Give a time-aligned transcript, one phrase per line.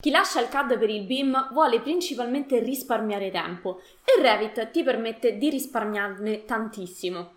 [0.00, 5.36] Chi lascia il CAD per il BIM vuole principalmente risparmiare tempo e Revit ti permette
[5.38, 7.34] di risparmiarne tantissimo.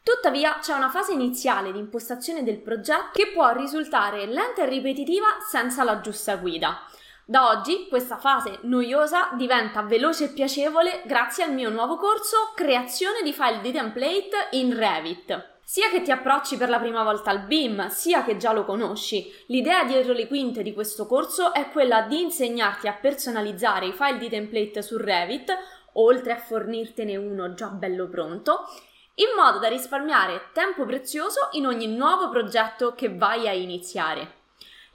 [0.00, 5.26] Tuttavia c'è una fase iniziale di impostazione del progetto che può risultare lenta e ripetitiva
[5.44, 6.86] senza la giusta guida.
[7.24, 13.22] Da oggi questa fase noiosa diventa veloce e piacevole grazie al mio nuovo corso Creazione
[13.24, 15.53] di file di template in Revit.
[15.66, 19.32] Sia che ti approcci per la prima volta al BIM, sia che già lo conosci,
[19.46, 24.18] l'idea dietro le quinte di questo corso è quella di insegnarti a personalizzare i file
[24.18, 25.50] di template su Revit,
[25.94, 28.68] oltre a fornirtene uno già bello pronto,
[29.14, 34.43] in modo da risparmiare tempo prezioso in ogni nuovo progetto che vai a iniziare.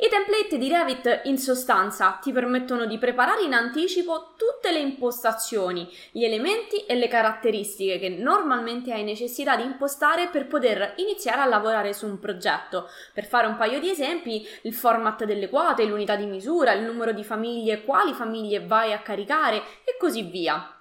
[0.02, 5.91] I template di Revit in sostanza ti permettono di preparare in anticipo tutte le impostazioni,
[6.12, 11.48] gli elementi e le caratteristiche che normalmente hai necessità di impostare per poter iniziare a
[11.48, 12.88] lavorare su un progetto.
[13.13, 17.11] Per fare un paio di esempi, il format delle quote, l'unità di misura, il numero
[17.11, 20.79] di famiglie, quali famiglie vai a caricare e così via.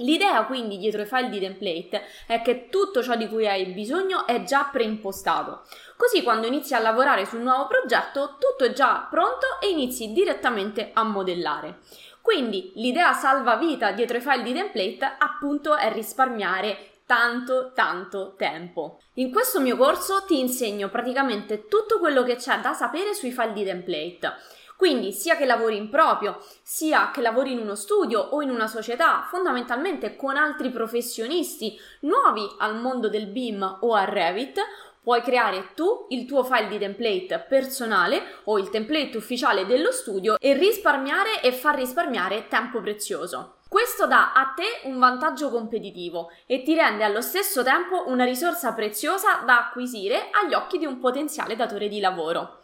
[0.00, 4.26] L'idea quindi dietro i file di template è che tutto ciò di cui hai bisogno
[4.26, 5.62] è già preimpostato,
[5.96, 10.90] così quando inizi a lavorare sul nuovo progetto tutto è già pronto e inizi direttamente
[10.92, 11.80] a modellare.
[12.20, 19.00] Quindi l'idea salvavita dietro i file di template appunto è risparmiare tanto tanto tempo.
[19.14, 23.54] In questo mio corso ti insegno praticamente tutto quello che c'è da sapere sui file
[23.54, 24.34] di template
[24.76, 28.68] quindi sia che lavori in proprio, sia che lavori in uno studio o in una
[28.68, 34.60] società, fondamentalmente con altri professionisti nuovi al mondo del BIM o a Revit,
[35.02, 40.36] puoi creare tu il tuo file di template personale o il template ufficiale dello studio
[40.38, 43.56] e risparmiare e far risparmiare tempo prezioso.
[43.78, 48.72] Questo dà a te un vantaggio competitivo e ti rende allo stesso tempo una risorsa
[48.72, 52.62] preziosa da acquisire agli occhi di un potenziale datore di lavoro.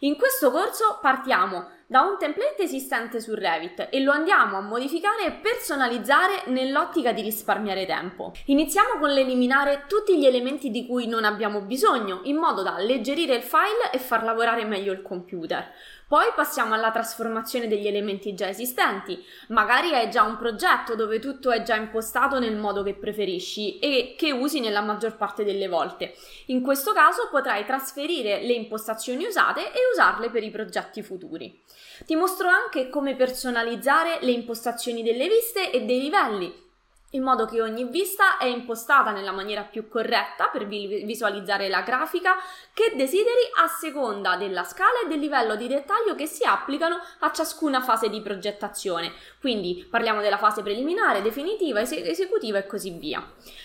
[0.00, 5.26] In questo corso partiamo da un template esistente su Revit e lo andiamo a modificare
[5.26, 8.32] e personalizzare nell'ottica di risparmiare tempo.
[8.46, 13.36] Iniziamo con l'eliminare tutti gli elementi di cui non abbiamo bisogno, in modo da alleggerire
[13.36, 15.72] il file e far lavorare meglio il computer.
[16.08, 19.24] Poi passiamo alla trasformazione degli elementi già esistenti.
[19.48, 24.14] Magari hai già un progetto dove tutto è già impostato nel modo che preferisci e
[24.16, 26.14] che usi nella maggior parte delle volte.
[26.46, 31.60] In questo caso potrai trasferire le impostazioni usate e usarle per i progetti futuri.
[32.04, 36.65] Ti mostro anche come personalizzare le impostazioni delle viste e dei livelli
[37.10, 42.34] in modo che ogni vista è impostata nella maniera più corretta per visualizzare la grafica
[42.74, 47.30] che desideri a seconda della scala e del livello di dettaglio che si applicano a
[47.30, 49.12] ciascuna fase di progettazione.
[49.40, 53.24] Quindi parliamo della fase preliminare, definitiva, es- esecutiva e così via.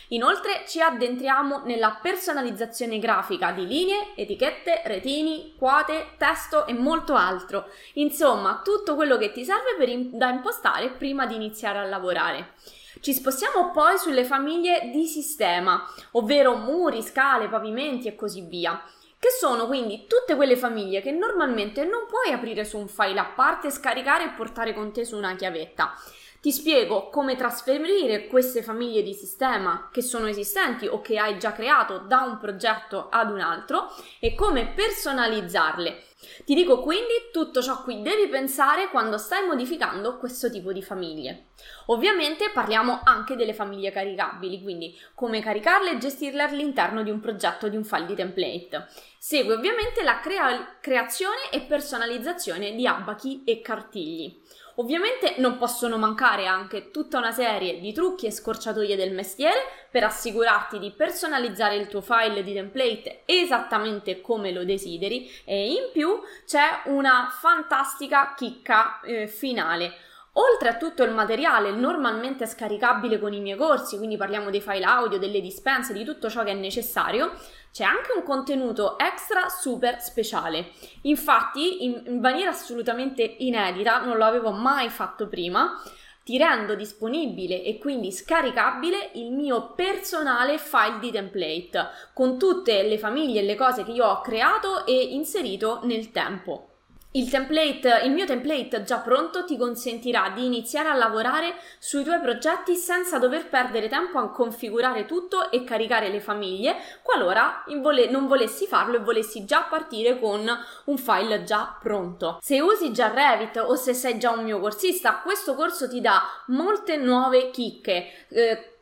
[0.10, 7.66] Inoltre ci addentriamo nella personalizzazione grafica di linee, etichette, retini, quote, testo e molto altro.
[7.94, 12.54] Insomma, tutto quello che ti serve in- da impostare prima di iniziare a lavorare.
[13.02, 18.80] Ci spostiamo poi sulle famiglie di sistema, ovvero muri, scale, pavimenti e così via
[19.22, 23.26] che sono quindi tutte quelle famiglie che normalmente non puoi aprire su un file a
[23.26, 25.94] parte, scaricare e portare con te su una chiavetta.
[26.42, 31.52] Ti spiego come trasferire queste famiglie di sistema che sono esistenti o che hai già
[31.52, 36.04] creato da un progetto ad un altro e come personalizzarle.
[36.44, 40.82] Ti dico quindi tutto ciò a cui devi pensare quando stai modificando questo tipo di
[40.82, 41.50] famiglie.
[41.88, 47.68] Ovviamente parliamo anche delle famiglie caricabili, quindi come caricarle e gestirle all'interno di un progetto
[47.68, 48.88] di un file di template.
[49.20, 54.42] Segue ovviamente la crea- creazione e personalizzazione di abachi e cartigli.
[54.76, 59.60] Ovviamente non possono mancare anche tutta una serie di trucchi e scorciatoie del mestiere
[59.90, 65.90] per assicurarti di personalizzare il tuo file di template esattamente come lo desideri e in
[65.92, 69.94] più c'è una fantastica chicca eh, finale
[70.36, 74.86] Oltre a tutto il materiale normalmente scaricabile con i miei corsi, quindi parliamo dei file
[74.86, 77.34] audio, delle dispense, di tutto ciò che è necessario,
[77.74, 80.72] c'è anche un contenuto extra super speciale.
[81.02, 85.82] Infatti, in, maniera assolutamente inedita, non lo avevo mai fatto prima,
[86.24, 92.98] ti rendo disponibile e quindi scaricabile il mio personale file di template con tutte le
[92.98, 96.71] famiglie e le cose che io ho creato e inserito nel tempo.
[97.14, 102.22] Il, template, il mio template già pronto ti consentirà di iniziare a lavorare sui tuoi
[102.22, 107.66] progetti senza dover perdere tempo a configurare tutto e caricare le famiglie qualora
[108.10, 110.50] non volessi farlo e volessi già partire con
[110.86, 112.38] un file già pronto.
[112.42, 116.22] Se usi già Revit o se sei già un mio corsista, questo corso ti dà
[116.48, 118.28] molte nuove chicche.
[118.30, 118.76] Eh,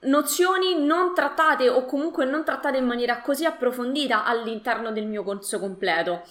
[0.00, 5.60] nozioni non trattate o comunque non trattate in maniera così approfondita all'interno del mio corso
[5.60, 6.22] completo.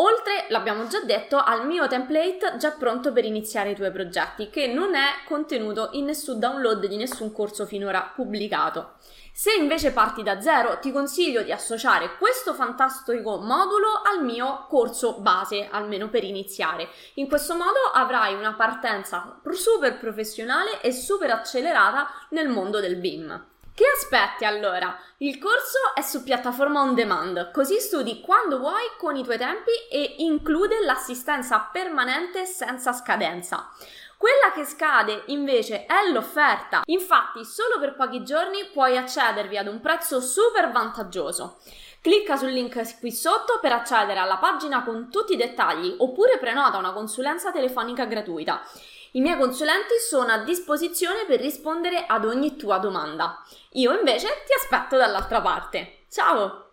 [0.00, 4.68] Oltre, l'abbiamo già detto, al mio template già pronto per iniziare i tuoi progetti, che
[4.68, 8.94] non è contenuto in nessun download di nessun corso finora pubblicato.
[9.32, 15.18] Se invece parti da zero, ti consiglio di associare questo fantastico modulo al mio corso
[15.18, 16.88] base, almeno per iniziare.
[17.14, 23.46] In questo modo avrai una partenza super professionale e super accelerata nel mondo del BIM.
[23.78, 24.98] Che aspetti allora?
[25.18, 29.70] Il corso è su piattaforma on demand, così studi quando vuoi con i tuoi tempi
[29.88, 33.70] e include l'assistenza permanente senza scadenza.
[34.16, 36.80] Quella che scade invece è l'offerta.
[36.86, 41.60] Infatti, solo per pochi giorni puoi accedervi ad un prezzo super vantaggioso.
[42.00, 46.78] Clicca sul link qui sotto per accedere alla pagina con tutti i dettagli oppure prenota
[46.78, 48.62] una consulenza telefonica gratuita.
[49.12, 53.42] I miei consulenti sono a disposizione per rispondere ad ogni tua domanda.
[53.72, 56.04] Io invece ti aspetto dall'altra parte.
[56.08, 56.66] Ciao!